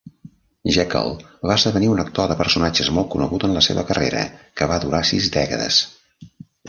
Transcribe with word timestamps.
Jaeckel 0.75 1.11
va 1.49 1.57
esdevenir 1.59 1.91
un 1.95 2.01
actor 2.03 2.31
de 2.31 2.37
personatges 2.39 2.89
molt 2.95 3.11
conegut 3.17 3.45
en 3.49 3.53
la 3.59 3.63
seva 3.67 3.85
carrera, 3.91 4.25
que 4.61 4.69
va 4.73 4.81
durar 4.87 5.03
sis 5.11 5.29
dècades. 5.37 5.83